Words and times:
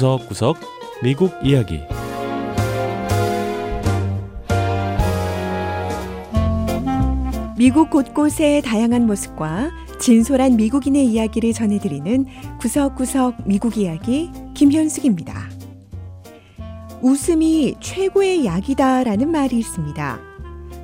구석구석 0.00 0.56
미국 1.02 1.30
이야기 1.42 1.80
미국 7.58 7.90
곳곳의 7.90 8.62
다양한 8.62 9.06
모습과 9.06 9.70
진솔한 10.00 10.56
미국인의 10.56 11.04
이야기를 11.04 11.52
전해드리는 11.52 12.24
구석구석 12.60 13.46
미국 13.46 13.76
이야기 13.76 14.30
김현숙입니다. 14.54 15.50
웃음이 17.02 17.74
최고의 17.80 18.46
약이다라는 18.46 19.30
말이 19.30 19.58
있습니다. 19.58 20.18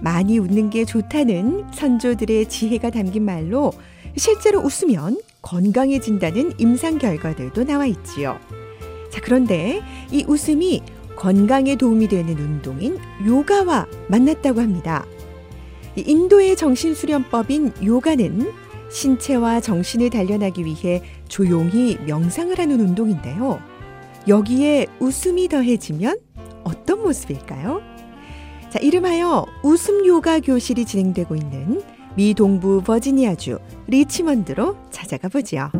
많이 0.02 0.38
웃는 0.38 0.68
게 0.68 0.84
좋다는 0.84 1.68
선조들의 1.72 2.50
지혜가 2.50 2.90
담긴 2.90 3.24
말로 3.24 3.72
실제로 4.18 4.60
웃으면 4.60 5.18
건강해진다는 5.40 6.52
임상 6.58 6.98
결과들도 6.98 7.64
나와 7.64 7.86
있지요. 7.86 8.38
자, 9.16 9.22
그런데 9.22 9.80
이 10.12 10.24
웃음이 10.28 10.82
건강에 11.16 11.76
도움이 11.76 12.08
되는 12.08 12.38
운동인 12.38 12.98
요가와 13.24 13.86
만났다고 14.08 14.60
합니다. 14.60 15.06
인도의 15.96 16.54
정신수련법인 16.54 17.72
요가는 17.82 18.52
신체와 18.90 19.60
정신을 19.60 20.10
단련하기 20.10 20.66
위해 20.66 21.02
조용히 21.28 21.96
명상을 22.06 22.58
하는 22.58 22.78
운동인데요. 22.78 23.58
여기에 24.28 24.86
웃음이 25.00 25.48
더해지면 25.48 26.18
어떤 26.62 27.02
모습일까요? 27.02 27.80
자, 28.68 28.78
이름하여 28.80 29.46
웃음 29.62 30.04
요가 30.06 30.40
교실이 30.40 30.84
진행되고 30.84 31.34
있는 31.36 31.82
미 32.16 32.34
동부 32.34 32.82
버지니아주 32.82 33.60
리치먼드로 33.86 34.76
찾아가 34.90 35.28
보지요. 35.28 35.70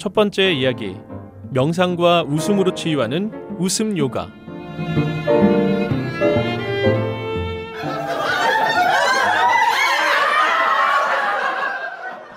첫 0.00 0.14
번째 0.14 0.50
이야기 0.50 0.96
명상과 1.50 2.22
웃음으로 2.22 2.74
치유하는 2.74 3.30
웃음 3.58 3.98
요가 3.98 4.32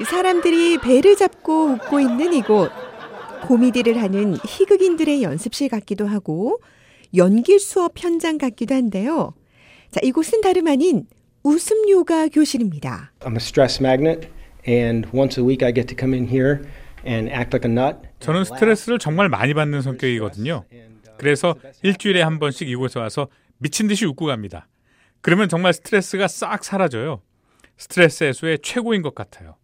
사람들이 0.04 0.78
배를 0.80 1.16
잡고 1.16 1.68
웃고 1.68 2.02
있는 2.02 2.34
이곳 2.34 2.70
코미디를 3.44 4.02
하는 4.02 4.36
희극인들의 4.46 5.24
연습실 5.24 5.70
같기도 5.70 6.06
하고 6.06 6.60
연기 7.16 7.60
수업 7.60 7.94
현장 7.96 8.38
같기도 8.38 8.76
한데요. 8.76 9.36
자, 9.90 10.02
이곳은 10.04 10.42
다름 10.42 10.68
아닌 10.68 11.08
웃음 11.44 11.90
요가 11.90 12.28
교실입니다. 12.28 13.14
I'm 13.22 13.36
a 13.36 13.38
stress 13.38 13.82
magnet, 13.82 14.28
and 14.68 15.08
once 15.14 15.42
a 15.42 15.48
week 15.48 15.66
I 15.66 15.74
get 15.74 15.88
to 15.88 15.98
come 15.98 16.14
in 16.14 16.28
here 16.28 16.60
and 17.06 17.30
act 17.30 17.56
like 17.56 17.70
a 17.70 17.72
nut. 17.72 17.98
저는 18.20 18.44
스트레스를 18.46 19.00
정말 19.00 19.30
많이 19.30 19.54
받는 19.54 19.82
성격이거든요. 19.82 20.66
그래서 21.18 21.56
일주일에 21.82 22.22
한 22.22 22.40
번씩 22.40 22.70
이곳에 22.70 23.00
와서 23.00 23.28
미친 23.58 23.88
듯이 23.88 24.06
웃고 24.06 24.26
갑니다. 24.26 24.68
그러면 25.22 25.48
정말 25.48 25.74
스트레스가 25.74 26.28
싹 26.28 26.64
사라져요. 26.64 27.22
스트레스 27.78 28.24
해소의 28.24 28.60
최고인 28.62 29.02
것 29.02 29.16
같아요. 29.16 29.56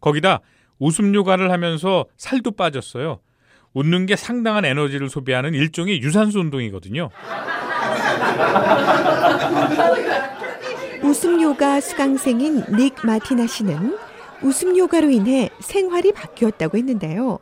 거기다 0.00 0.40
웃음 0.78 1.14
요가를 1.14 1.50
하면서 1.52 2.06
살도 2.16 2.52
빠졌어요. 2.52 3.20
웃는 3.74 4.06
게 4.06 4.16
상당한 4.16 4.64
에너지를 4.64 5.08
소비하는 5.08 5.54
일종의 5.54 6.02
유산소 6.02 6.40
운동이거든요. 6.40 7.10
웃음 11.02 11.42
요가 11.42 11.80
수강생인 11.80 12.64
닉 12.76 12.94
마티나 13.04 13.46
씨는 13.46 13.96
웃음 14.42 14.76
요가로 14.76 15.10
인해 15.10 15.50
생활이 15.60 16.12
바뀌었다고 16.12 16.76
했는데요. 16.76 17.38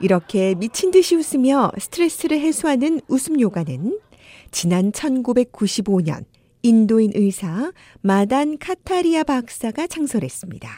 이렇게 0.00 0.54
미친 0.56 0.90
듯이 0.90 1.14
웃으며 1.14 1.70
스트레스를 1.78 2.40
해소하는 2.40 3.00
웃음 3.08 3.40
요가는 3.40 3.98
지난 4.50 4.90
1995년 4.90 6.24
인도인 6.62 7.12
의사 7.14 7.72
마단 8.00 8.58
카타리아 8.58 9.24
박사가 9.24 9.86
창설했습니다. 9.86 10.68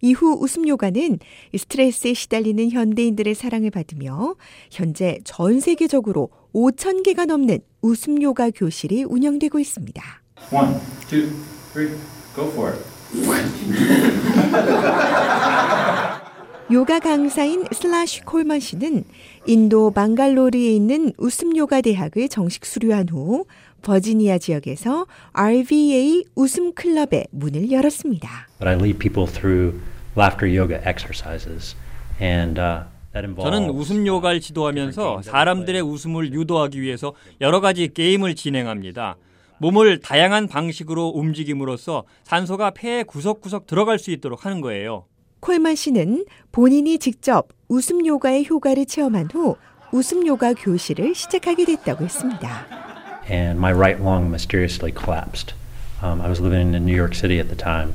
이후 0.00 0.36
웃음 0.40 0.66
요가는 0.66 1.18
스트레스에 1.56 2.14
시달리는 2.14 2.70
현대인들의 2.70 3.34
사랑을 3.34 3.70
받으며 3.70 4.34
현재 4.70 5.18
전 5.24 5.60
세계적으로 5.60 6.30
5천 6.54 7.04
개가 7.04 7.26
넘는 7.26 7.60
웃음 7.82 8.20
요가 8.20 8.50
교실이 8.50 9.04
운영되고 9.04 9.58
있습니다. 9.58 10.02
One, 10.50 10.74
two, 11.08 11.30
three. 11.72 12.91
요가 16.72 16.98
강사인 16.98 17.66
슬라시 17.70 18.22
콜먼 18.22 18.58
씨는 18.60 19.04
인도 19.46 19.90
방갈로르에 19.90 20.72
있는 20.72 21.12
웃음 21.18 21.54
요가 21.56 21.82
대학을 21.82 22.30
정식 22.30 22.64
수료한 22.64 23.10
후 23.10 23.44
버지니아 23.82 24.38
지역에서 24.38 25.06
RVA 25.32 26.24
웃음 26.34 26.72
클럽의 26.72 27.26
문을 27.32 27.70
열었습니다. 27.70 28.48
But 28.58 28.68
I 28.68 28.76
lead 28.76 28.98
people 28.98 29.30
through 29.30 29.78
laughter 30.16 30.48
yoga 30.48 30.80
exercises, 30.88 31.76
and 32.18 32.58
uh, 32.58 32.84
that 33.12 33.26
involves. 33.26 33.50
저는 33.50 33.68
웃음 33.70 34.06
요가를 34.06 34.40
지도하면서 34.40 35.20
사람들의 35.22 35.82
웃음을 35.82 36.32
유도하기 36.32 36.80
위해서 36.80 37.12
여러 37.42 37.60
가지 37.60 37.92
게임을 37.92 38.36
진행합니다. 38.36 39.16
몸을 39.62 40.00
다양한 40.00 40.48
방식으로 40.48 41.06
움직임으로써 41.14 42.02
산소가 42.24 42.70
폐에 42.72 43.04
구석구석 43.04 43.68
들어갈 43.68 44.00
수 44.00 44.10
있도록 44.10 44.44
하는 44.44 44.60
거예요. 44.60 45.04
콜만 45.38 45.76
씨는 45.76 46.24
본인이 46.50 46.98
직접 46.98 47.46
웃음 47.68 48.04
요가의 48.04 48.46
효과를 48.50 48.86
체험한 48.86 49.28
후 49.32 49.56
웃음 49.92 50.26
요가 50.26 50.52
교실을 50.52 51.14
시작하게 51.14 51.64
됐다고 51.64 52.04
했습니다. 52.04 52.66
and 53.30 53.56
my 53.56 53.72
right 53.72 54.02
lung 54.02 54.26
mysteriously 54.26 54.92
collapsed. 54.92 55.54
Um, 56.02 56.20
I 56.20 56.28
was 56.28 56.40
living 56.42 56.74
in 56.74 56.82
New 56.84 56.96
York 56.98 57.14
City 57.14 57.38
at 57.38 57.46
the 57.48 57.56
time. 57.56 57.92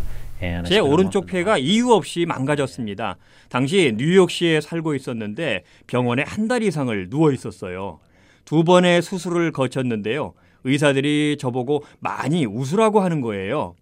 제 0.68 0.80
오른쪽 0.80 1.26
in 1.26 1.28
폐가 1.28 1.58
이유 1.58 1.92
없이 1.92 2.26
망가졌습니다. 2.26 3.18
당시 3.50 3.94
뉴욕시에 3.98 4.62
살고 4.62 4.96
있었는데 4.96 5.64
병원에 5.88 6.24
한 6.26 6.48
달 6.48 6.64
이상을 6.64 7.10
누워 7.10 7.34
있었어요. 7.34 8.00
두 8.46 8.64
번의 8.64 9.02
수술을 9.02 9.52
거쳤는데요. 9.52 10.34
의사들이 10.64 11.38
저보고 11.40 11.84
많이 12.00 12.46
웃으라고 12.46 13.00
하는 13.02 13.22
거예요. 13.22 13.76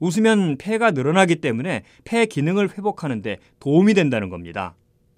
웃으면 0.00 0.56
폐가 0.58 0.90
늘어나기 0.90 1.36
때문에 1.36 1.82
폐 2.04 2.26
기능을 2.26 2.70
회복하는데 2.76 3.38
도움이 3.60 3.94
된다는 3.94 4.30
겁니다. 4.30 4.74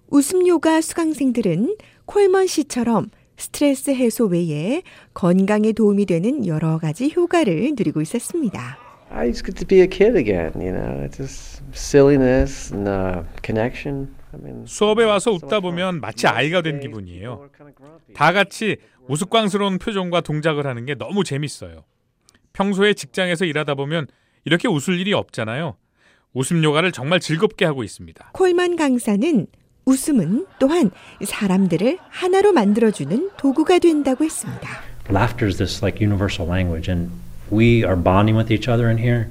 웃음 0.09 0.47
요가 0.47 0.81
수강생들은 0.81 1.77
콜먼 2.05 2.45
씨처럼 2.47 3.09
스트레스 3.37 3.91
해소 3.91 4.25
외에 4.27 4.83
건강에 5.13 5.71
도움이 5.71 6.05
되는 6.05 6.45
여러 6.45 6.77
가지 6.77 7.11
효과를 7.13 7.73
누리고 7.75 8.01
있었습니다. 8.01 8.77
I 9.09 9.27
just 9.31 9.43
get 9.45 9.57
to 9.59 9.67
be 9.67 9.81
a 9.81 9.87
kid 9.87 10.17
again, 10.17 10.53
you 10.55 10.71
know. 10.71 11.05
It's 11.05 11.17
just 11.17 11.63
silliness 11.73 12.73
and 12.73 12.89
uh, 12.89 13.23
connection. 13.43 14.13
I 14.33 14.39
mean, 14.41 14.65
수업에 14.65 15.03
와서 15.03 15.31
웃다. 15.31 15.59
보면 15.59 16.01
마치 16.01 16.27
아이가 16.27 16.61
된 16.61 16.79
기분이에요. 16.79 17.49
다 18.13 18.33
같이 18.33 18.77
우스꽝스러운 19.07 19.77
표정과 19.77 20.21
동작을 20.21 20.65
하는 20.65 20.85
게 20.85 20.95
너무 20.95 21.23
재밌어요. 21.23 21.83
평소에 22.53 22.93
직장에서 22.93 23.45
일하다 23.45 23.75
보면 23.75 24.07
이렇게 24.45 24.67
웃을 24.67 24.99
일이 24.99 25.13
없잖아요. 25.13 25.75
웃음 26.33 26.63
요가를 26.63 26.91
정말 26.91 27.19
즐겁게 27.19 27.65
하고 27.65 27.83
있습니다. 27.83 28.31
콜만 28.33 28.75
강사는 28.75 29.47
웃음은 29.85 30.47
또한 30.59 30.91
사람들을 31.23 31.99
하나로 32.09 32.53
만들어주는 32.53 33.31
도구가 33.37 33.79
된다고 33.79 34.23
했습니다. 34.23 34.67
Laughter 35.09 35.47
is 35.47 35.57
this 35.57 35.83
like 35.83 36.03
universal 36.03 36.49
language, 36.49 36.91
and 36.91 37.11
we 37.51 37.83
are 37.83 37.95
bonding 37.95 38.35
with 38.35 38.51
each 38.51 38.67
other 38.69 38.89
in 38.89 38.97
here 38.97 39.27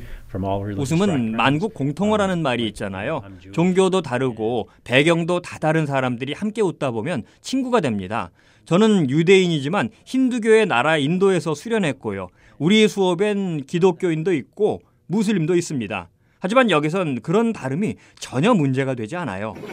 웃음은. 0.77 1.37
만국 1.37 1.75
공통어라는 1.75 2.43
말이 2.43 2.67
있잖아요. 2.69 3.23
종교도 3.53 4.03
다르고 4.03 4.69
배경도 4.85 5.41
다 5.41 5.59
다른 5.59 5.87
사람들이 5.87 6.33
함께 6.33 6.63
웃다 6.63 6.91
보면 6.91 7.23
친구가 7.41 7.81
됩니다. 7.81 8.31
저는 8.65 9.11
유대인이지만 9.11 9.91
힌두교의 10.05 10.67
나라 10.67 10.97
인도에서 10.97 11.55
수련했고요. 11.55 12.29
우리 12.59 12.89
수업엔 12.89 13.65
기독교인도 13.67 14.33
있고 14.33 14.81
무슬림도 15.07 15.55
있습니다. 15.57 16.09
하지만 16.41 16.71
여기선 16.71 17.21
그런 17.23 17.53
다름이 17.53 17.95
전혀 18.19 18.53
문제가 18.55 18.95
되지 18.95 19.17
않아요. 19.17 19.55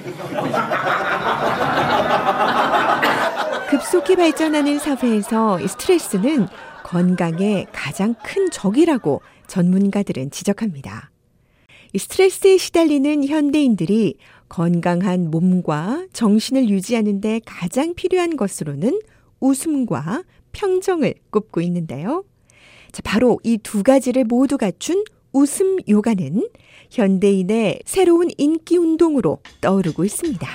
급속히 3.70 4.16
발전하는 4.16 4.80
사회에서 4.80 5.60
이 5.62 5.68
스트레스는 5.68 6.48
건강의 6.92 7.68
가장 7.72 8.16
큰 8.22 8.50
적이라고 8.52 9.22
전문가들은 9.48 10.30
지적합니다. 10.30 11.10
이 11.94 11.98
스트레스에 11.98 12.58
시달리는 12.58 13.26
현대인들이 13.26 14.18
건강한 14.50 15.32
몸과 15.32 16.06
정신을 16.12 16.68
유지하는데 16.70 17.40
가장 17.46 17.94
필요한 17.96 18.36
것으로는 18.36 19.00
웃음과 19.40 20.24
평정을 20.52 21.14
꼽고 21.32 21.62
있는데요. 21.62 22.26
자, 22.92 23.02
바로 23.06 23.40
이 23.46 23.58
두 23.58 23.84
가지를 23.84 24.26
모두 24.26 24.58
갖춘 24.58 25.06
웃음 25.32 25.78
요가는 25.88 26.46
현대인의 26.90 27.84
새로운 27.86 28.28
인기 28.38 28.76
운동으로 28.76 29.40
떠오르고 29.62 30.04
있습니다. 30.04 30.46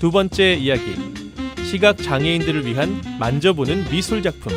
두 0.00 0.10
번째 0.10 0.54
이야기. 0.54 0.82
시각 1.64 1.98
장애인들을 1.98 2.66
위한 2.66 3.02
만져보는 3.18 3.90
미술 3.90 4.22
작품. 4.22 4.52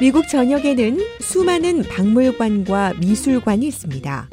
미국 0.00 0.28
전역에는 0.28 0.98
수많은 1.20 1.82
박물관과 1.84 2.94
미술관이 3.00 3.66
있습니다. 3.66 4.28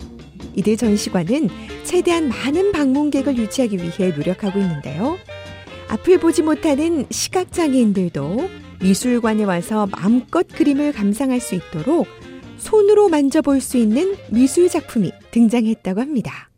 이들 0.55 0.75
전시관은 0.75 1.49
최대한 1.83 2.29
많은 2.29 2.71
방문객을 2.71 3.37
유치하기 3.37 3.77
위해 3.77 4.11
노력하고 4.11 4.59
있는데요. 4.59 5.17
앞을 5.87 6.19
보지 6.19 6.41
못하는 6.41 7.05
시각장애인들도 7.09 8.49
미술관에 8.81 9.43
와서 9.43 9.87
마음껏 9.91 10.47
그림을 10.47 10.91
감상할 10.91 11.39
수 11.39 11.55
있도록 11.55 12.07
손으로 12.57 13.09
만져볼 13.09 13.61
수 13.61 13.77
있는 13.77 14.15
미술 14.29 14.69
작품이 14.69 15.11
등장했다고 15.31 16.01
합니다. 16.01 16.49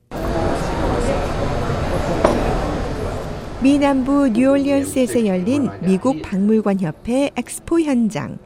미 3.62 3.78
남부 3.78 4.30
뉴올리언스에서 4.30 5.26
열린 5.26 5.70
미국 5.82 6.22
박물관 6.22 6.80
협회 6.82 7.30
엑스포 7.36 7.80
현장. 7.80 8.38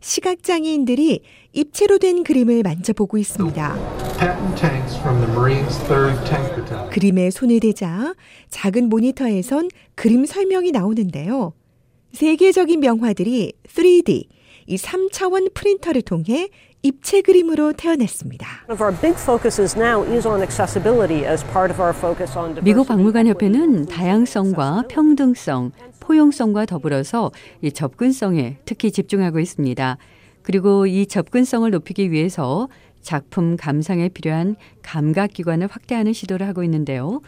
시각장애인들이 0.00 1.22
입체로 1.52 1.98
된 1.98 2.22
그림을 2.22 2.62
만져보고 2.62 3.16
있습니다. 3.18 3.74
그림에 6.90 7.30
손을 7.30 7.60
대자 7.60 8.14
작은 8.50 8.88
모니터에선 8.88 9.70
그림 9.94 10.26
설명이 10.26 10.72
나오는데요. 10.72 11.54
세계적인 12.14 12.78
명화들이 12.78 13.54
3D, 13.66 14.26
이 14.66 14.76
3차원 14.76 15.52
프린터를 15.52 16.02
통해 16.02 16.48
입체 16.82 17.22
그림으로 17.22 17.72
태어났습니다. 17.72 18.46
미국 22.62 22.86
박물관 22.86 23.26
협회는 23.26 23.86
다양성과 23.86 24.84
평등성, 24.88 25.72
포용성과 25.98 26.66
더불어서 26.66 27.32
이 27.62 27.72
접근성에 27.72 28.58
특히 28.64 28.92
집중하고 28.92 29.40
있습니다. 29.40 29.98
그리고 30.42 30.86
이 30.86 31.06
접근성을 31.06 31.68
높이기 31.68 32.12
위해서 32.12 32.68
작품 33.00 33.56
감상에 33.56 34.08
필요한 34.08 34.56
감각 34.82 35.32
기관을 35.32 35.66
확대하는 35.66 36.12
시도를 36.12 36.46
하고 36.46 36.62
있는데요. 36.62 37.20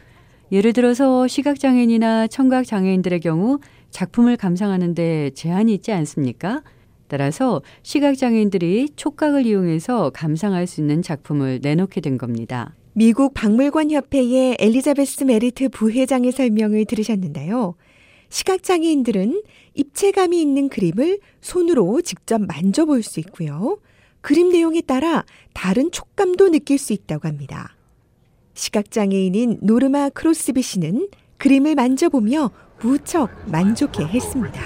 예를 0.52 0.72
들어서 0.72 1.26
시각 1.26 1.58
장애인이나 1.58 2.28
청각 2.28 2.66
장애인들의 2.66 3.20
경우 3.20 3.58
작품을 3.90 4.36
감상하는데 4.36 5.30
제한이 5.34 5.74
있지 5.74 5.92
않습니까? 5.92 6.62
따라서 7.08 7.62
시각장애인들이 7.82 8.90
촉각을 8.96 9.46
이용해서 9.46 10.10
감상할 10.10 10.66
수 10.66 10.80
있는 10.80 11.02
작품을 11.02 11.60
내놓게 11.62 12.00
된 12.00 12.18
겁니다. 12.18 12.74
미국 12.92 13.34
박물관 13.34 13.90
협회의 13.90 14.56
엘리자베스 14.58 15.24
메리트 15.24 15.68
부회장의 15.68 16.32
설명을 16.32 16.86
들으셨는데요. 16.86 17.74
시각장애인들은 18.30 19.42
입체감이 19.74 20.40
있는 20.40 20.68
그림을 20.68 21.18
손으로 21.40 22.00
직접 22.02 22.40
만져볼 22.40 23.02
수 23.02 23.20
있고요. 23.20 23.78
그림 24.20 24.48
내용에 24.48 24.80
따라 24.80 25.24
다른 25.52 25.90
촉감도 25.92 26.50
느낄 26.50 26.78
수 26.78 26.92
있다고 26.92 27.28
합니다. 27.28 27.76
시각장애인인 28.54 29.58
노르마 29.60 30.08
크로스비 30.08 30.62
씨는 30.62 31.08
그림을 31.36 31.74
만져보며 31.74 32.50
무척 32.80 33.30
만족해 33.46 34.04
했습니다. 34.04 34.60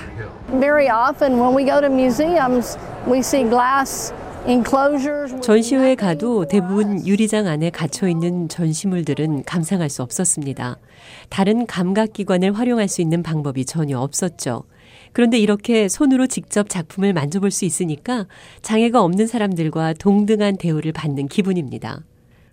전시회에 5.40 5.94
가도 5.94 6.46
대부분 6.46 7.06
유리장 7.06 7.46
안에 7.46 7.70
갇혀 7.70 8.08
있는 8.08 8.48
전시물들은 8.48 9.44
감상할 9.44 9.90
수 9.90 10.02
없었습니다. 10.02 10.78
다른 11.28 11.66
감각기관을 11.66 12.58
활용할 12.58 12.88
수 12.88 13.02
있는 13.02 13.22
방법이 13.22 13.64
전혀 13.64 13.98
없었죠. 13.98 14.64
그런데 15.12 15.38
이렇게 15.38 15.88
손으로 15.88 16.26
직접 16.26 16.68
작품을 16.68 17.12
만져볼 17.12 17.50
수 17.50 17.64
있으니까 17.64 18.26
장애가 18.62 19.02
없는 19.02 19.26
사람들과 19.26 19.92
동등한 19.94 20.56
대우를 20.56 20.92
받는 20.92 21.28
기분입니다. 21.28 22.00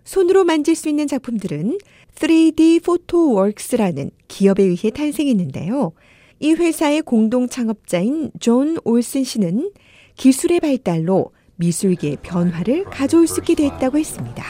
손으로 0.07 0.45
만질 0.45 0.73
수 0.75 0.87
있는 0.87 1.05
작품들은 1.05 1.79
3D 2.15 2.83
PhotoWorks라는 2.85 4.09
기업에 4.29 4.63
의해 4.63 4.89
탄생했는데요. 4.89 5.91
이 6.39 6.53
회사의 6.53 7.01
공동 7.01 7.49
창업자인 7.49 8.31
존 8.39 8.77
올슨 8.85 9.25
씨는 9.25 9.71
기술의 10.15 10.61
발달로 10.61 11.31
미술계의 11.57 12.19
변화를 12.21 12.85
가져올 12.85 13.27
수 13.27 13.41
있게 13.41 13.55
됐다고 13.55 13.97
했습니다. 13.97 14.43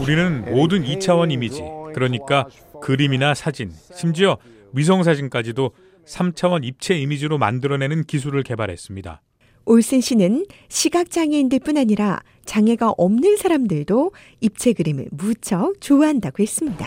우리는 0.00 0.52
모든 0.52 0.82
2차원 0.82 1.30
이미지, 1.30 1.62
그러니까 1.94 2.48
그림이나 2.80 3.34
사진, 3.34 3.70
심지어 3.94 4.38
위성 4.72 5.04
사진까지도 5.04 5.70
3차원 6.04 6.64
입체 6.64 6.98
이미지로 6.98 7.38
만들어내는 7.38 8.04
기술을 8.04 8.42
개발했습니다. 8.42 9.22
올슨 9.64 10.00
씨는 10.00 10.46
시각장애인들뿐 10.68 11.76
아니라 11.76 12.20
장애가 12.44 12.94
없는 12.96 13.36
사람들도 13.36 14.12
입체 14.40 14.72
그림을 14.72 15.06
무척 15.12 15.80
좋아한다고 15.80 16.42
했습니다. 16.42 16.86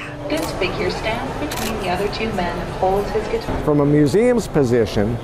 From 3.62 3.80
a 3.82 3.86
museum's 3.86 4.52
position, 4.52 5.18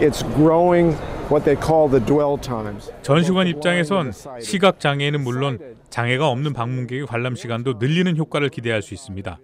it's 0.00 0.24
growing 0.34 0.96
what 1.30 1.44
they 1.44 1.56
call 1.56 1.88
the 1.88 2.04
dwell 2.04 2.40
times. 2.40 2.92
전시관 3.02 3.46
입장에선 3.46 4.12
시각 4.40 4.80
장애는 4.80 5.22
물론 5.22 5.58
장애가 5.90 6.28
없는 6.28 6.52
방문객의 6.52 7.06
관람 7.06 7.36
시간도 7.36 7.74
늘리는 7.78 8.16
효과를 8.16 8.48
기대할 8.48 8.82
수 8.82 8.94
있습니다. 8.94 9.38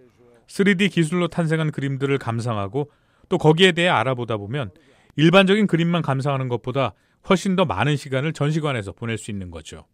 3D 0.49 0.91
기술로 0.91 1.29
탄생한 1.29 1.70
그림들을 1.70 2.19
감상하고 2.19 2.91
또 3.29 3.38
거기에 3.38 3.73
대해 3.73 3.88
알아보다 3.88 4.37
보면 4.37 4.70
일반적인 5.17 5.67
그림만 5.67 6.03
감상하는 6.03 6.49
것보다 6.49 6.94
훨씬 7.29 7.57
더 7.57 7.65
많은 7.65 7.97
시간을 7.97 8.33
전시관에서 8.33 8.93
보낼 8.93 9.19
수 9.19 9.31
있는 9.31 9.51
거죠. 9.51 9.85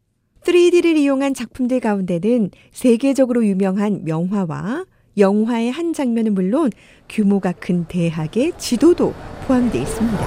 3D를 0.43 0.97
이용한 0.97 1.35
작품들 1.35 1.81
가운데는 1.81 2.51
세계적으로 2.73 3.45
유명한 3.45 4.05
명화와 4.05 4.85
영화의 5.19 5.71
한 5.71 5.93
장면은 5.93 6.35
물론 6.35 6.71
규모가 7.09 7.53
큰 7.53 7.85
대학의 7.87 8.53
지도도 8.57 9.15
포함되어 9.47 9.83
있습니다. 9.83 10.19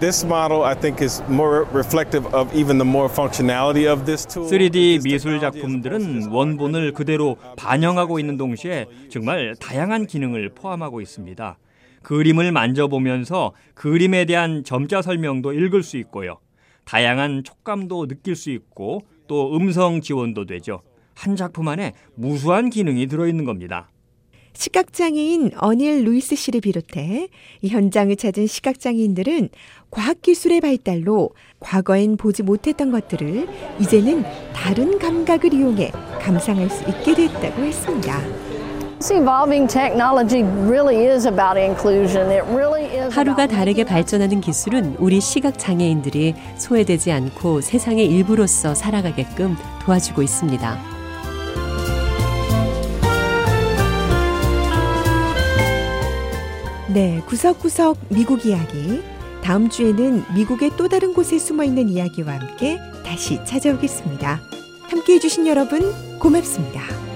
This 0.00 0.24
model, 0.24 0.62
I 0.62 0.76
think, 0.78 1.02
is 1.02 1.20
more 1.28 1.66
reflective 1.72 2.24
of 2.32 2.54
even 2.56 2.78
the 2.78 2.88
more 2.88 3.08
functionality 3.12 3.92
of 3.92 4.04
this 4.04 4.24
tool. 4.24 4.48
3D 4.48 5.02
미술 5.02 5.40
작품들은 5.40 6.28
원본을 6.30 6.92
그대로 6.92 7.36
반영하고 7.56 8.20
있는 8.20 8.36
동시에 8.36 8.86
정말 9.10 9.56
다양한 9.58 10.06
기능을 10.06 10.50
포함하고 10.50 11.00
있습니다. 11.00 11.58
그림을 12.08 12.52
만져보면서 12.52 13.52
그림에 13.74 14.24
대한 14.24 14.64
점자 14.64 15.02
설명도 15.02 15.52
읽을 15.52 15.82
수 15.82 15.98
있고요. 15.98 16.38
다양한 16.86 17.44
촉감도 17.44 18.06
느낄 18.06 18.34
수 18.34 18.48
있고 18.48 19.02
또 19.26 19.54
음성 19.54 20.00
지원도 20.00 20.46
되죠. 20.46 20.80
한 21.14 21.36
작품 21.36 21.68
안에 21.68 21.92
무수한 22.14 22.70
기능이 22.70 23.08
들어있는 23.08 23.44
겁니다. 23.44 23.90
시각장애인 24.54 25.50
어닐 25.58 26.04
루이스 26.04 26.34
씨를 26.34 26.62
비롯해 26.62 27.28
이 27.60 27.68
현장을 27.68 28.16
찾은 28.16 28.46
시각장애인들은 28.46 29.50
과학기술의 29.90 30.62
발달로 30.62 31.32
과거엔 31.60 32.16
보지 32.16 32.42
못했던 32.42 32.90
것들을 32.90 33.46
이제는 33.82 34.24
다른 34.54 34.98
감각을 34.98 35.52
이용해 35.52 35.90
감상할 36.22 36.70
수 36.70 36.88
있게 36.88 37.14
됐다고 37.14 37.62
했습니다. 37.64 38.47
하루가 43.10 43.46
다르게 43.46 43.84
발전하는 43.84 44.40
기술은 44.40 44.96
우리 44.98 45.20
시각 45.20 45.56
장애인들이 45.56 46.34
소외되지 46.56 47.12
않고 47.12 47.60
세상의 47.60 48.06
일부로서 48.06 48.74
살아가게끔 48.74 49.56
도와주고 49.84 50.22
있습니다. 50.22 50.78
네, 56.92 57.22
구석구석 57.26 57.98
미국 58.08 58.44
이야기. 58.46 59.02
다음 59.44 59.68
주에는 59.68 60.24
미국의 60.34 60.72
또 60.76 60.88
다른 60.88 61.14
곳에 61.14 61.38
숨어 61.38 61.62
있는 61.62 61.88
이야기와 61.88 62.34
함께 62.34 62.78
다시 63.04 63.38
찾아오겠습니다. 63.44 64.40
함께 64.88 65.14
해주신 65.14 65.46
여러분, 65.46 65.92
고맙습니다. 66.18 67.07